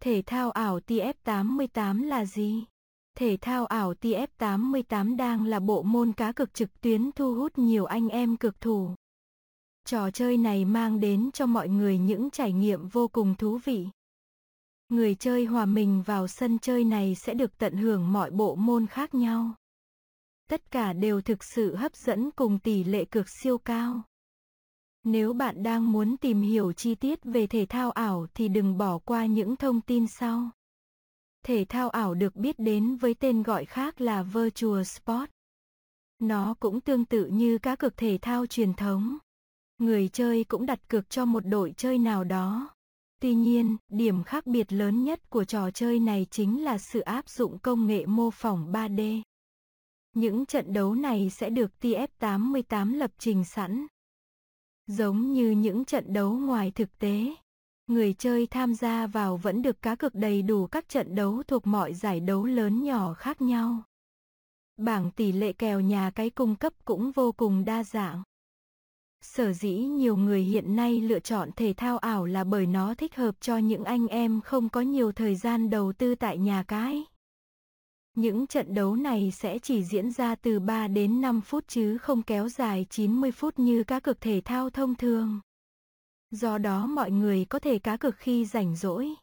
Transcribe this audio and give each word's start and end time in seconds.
Thể 0.00 0.22
thao 0.26 0.50
ảo 0.50 0.78
TF88 0.86 2.04
là 2.06 2.24
gì? 2.24 2.64
Thể 3.18 3.36
thao 3.40 3.66
ảo 3.66 3.94
TF88 4.00 5.16
đang 5.16 5.44
là 5.44 5.60
bộ 5.60 5.82
môn 5.82 6.12
cá 6.12 6.32
cược 6.32 6.54
trực 6.54 6.80
tuyến 6.80 7.10
thu 7.12 7.34
hút 7.34 7.58
nhiều 7.58 7.84
anh 7.84 8.08
em 8.08 8.36
cực 8.36 8.60
thủ. 8.60 8.94
Trò 9.84 10.10
chơi 10.10 10.36
này 10.36 10.64
mang 10.64 11.00
đến 11.00 11.30
cho 11.32 11.46
mọi 11.46 11.68
người 11.68 11.98
những 11.98 12.30
trải 12.30 12.52
nghiệm 12.52 12.88
vô 12.88 13.08
cùng 13.08 13.34
thú 13.34 13.58
vị. 13.64 13.86
Người 14.88 15.14
chơi 15.14 15.44
hòa 15.44 15.66
mình 15.66 16.02
vào 16.06 16.28
sân 16.28 16.58
chơi 16.58 16.84
này 16.84 17.14
sẽ 17.14 17.34
được 17.34 17.58
tận 17.58 17.76
hưởng 17.76 18.12
mọi 18.12 18.30
bộ 18.30 18.54
môn 18.54 18.86
khác 18.86 19.14
nhau. 19.14 19.54
Tất 20.50 20.70
cả 20.70 20.92
đều 20.92 21.20
thực 21.20 21.44
sự 21.44 21.76
hấp 21.76 21.96
dẫn 21.96 22.30
cùng 22.30 22.58
tỷ 22.58 22.84
lệ 22.84 23.04
cực 23.04 23.26
siêu 23.42 23.58
cao. 23.58 24.02
Nếu 25.12 25.32
bạn 25.32 25.62
đang 25.62 25.92
muốn 25.92 26.16
tìm 26.16 26.40
hiểu 26.40 26.72
chi 26.72 26.94
tiết 26.94 27.18
về 27.24 27.46
thể 27.46 27.66
thao 27.66 27.90
ảo 27.90 28.26
thì 28.34 28.48
đừng 28.48 28.78
bỏ 28.78 28.98
qua 28.98 29.26
những 29.26 29.56
thông 29.56 29.80
tin 29.80 30.06
sau. 30.06 30.50
Thể 31.46 31.64
thao 31.68 31.88
ảo 31.88 32.14
được 32.14 32.36
biết 32.36 32.58
đến 32.58 32.96
với 32.96 33.14
tên 33.14 33.42
gọi 33.42 33.64
khác 33.64 34.00
là 34.00 34.22
Virtual 34.22 34.82
Sport. 34.82 35.30
Nó 36.18 36.54
cũng 36.60 36.80
tương 36.80 37.04
tự 37.04 37.26
như 37.26 37.58
các 37.58 37.78
cược 37.78 37.96
thể 37.96 38.18
thao 38.22 38.46
truyền 38.46 38.74
thống. 38.74 39.18
Người 39.78 40.08
chơi 40.08 40.44
cũng 40.44 40.66
đặt 40.66 40.88
cược 40.88 41.10
cho 41.10 41.24
một 41.24 41.46
đội 41.46 41.74
chơi 41.76 41.98
nào 41.98 42.24
đó. 42.24 42.70
Tuy 43.20 43.34
nhiên, 43.34 43.76
điểm 43.88 44.24
khác 44.24 44.46
biệt 44.46 44.72
lớn 44.72 45.04
nhất 45.04 45.30
của 45.30 45.44
trò 45.44 45.70
chơi 45.70 45.98
này 45.98 46.26
chính 46.30 46.64
là 46.64 46.78
sự 46.78 47.00
áp 47.00 47.28
dụng 47.28 47.58
công 47.58 47.86
nghệ 47.86 48.06
mô 48.06 48.30
phỏng 48.30 48.72
3D. 48.72 49.22
Những 50.12 50.46
trận 50.46 50.72
đấu 50.72 50.94
này 50.94 51.30
sẽ 51.30 51.50
được 51.50 51.70
TF88 51.80 52.96
lập 52.96 53.10
trình 53.18 53.44
sẵn. 53.44 53.86
Giống 54.90 55.32
như 55.32 55.50
những 55.50 55.84
trận 55.84 56.12
đấu 56.12 56.32
ngoài 56.32 56.70
thực 56.70 56.98
tế, 56.98 57.34
người 57.86 58.14
chơi 58.18 58.46
tham 58.46 58.74
gia 58.74 59.06
vào 59.06 59.36
vẫn 59.36 59.62
được 59.62 59.82
cá 59.82 59.94
cược 59.94 60.14
đầy 60.14 60.42
đủ 60.42 60.66
các 60.66 60.88
trận 60.88 61.14
đấu 61.14 61.42
thuộc 61.48 61.66
mọi 61.66 61.94
giải 61.94 62.20
đấu 62.20 62.44
lớn 62.44 62.82
nhỏ 62.82 63.14
khác 63.14 63.42
nhau. 63.42 63.82
Bảng 64.76 65.10
tỷ 65.10 65.32
lệ 65.32 65.52
kèo 65.52 65.80
nhà 65.80 66.10
cái 66.10 66.30
cung 66.30 66.56
cấp 66.56 66.72
cũng 66.84 67.12
vô 67.12 67.32
cùng 67.32 67.64
đa 67.64 67.84
dạng. 67.84 68.22
Sở 69.22 69.52
dĩ 69.52 69.74
nhiều 69.74 70.16
người 70.16 70.42
hiện 70.42 70.76
nay 70.76 71.00
lựa 71.00 71.20
chọn 71.20 71.50
thể 71.56 71.74
thao 71.76 71.98
ảo 71.98 72.26
là 72.26 72.44
bởi 72.44 72.66
nó 72.66 72.94
thích 72.94 73.16
hợp 73.16 73.34
cho 73.40 73.56
những 73.56 73.84
anh 73.84 74.06
em 74.06 74.40
không 74.40 74.68
có 74.68 74.80
nhiều 74.80 75.12
thời 75.12 75.34
gian 75.34 75.70
đầu 75.70 75.92
tư 75.92 76.14
tại 76.14 76.38
nhà 76.38 76.62
cái. 76.68 77.04
Những 78.16 78.46
trận 78.46 78.74
đấu 78.74 78.96
này 78.96 79.30
sẽ 79.30 79.58
chỉ 79.58 79.84
diễn 79.84 80.12
ra 80.12 80.34
từ 80.34 80.60
3 80.60 80.88
đến 80.88 81.20
5 81.20 81.40
phút 81.40 81.64
chứ 81.68 81.98
không 81.98 82.22
kéo 82.22 82.48
dài 82.48 82.86
90 82.90 83.32
phút 83.32 83.58
như 83.58 83.84
các 83.84 84.02
cực 84.02 84.20
thể 84.20 84.40
thao 84.44 84.70
thông 84.70 84.94
thường. 84.94 85.40
Do 86.30 86.58
đó 86.58 86.86
mọi 86.86 87.10
người 87.10 87.44
có 87.44 87.58
thể 87.58 87.78
cá 87.78 87.96
cược 87.96 88.16
khi 88.16 88.44
rảnh 88.44 88.76
rỗi. 88.76 89.14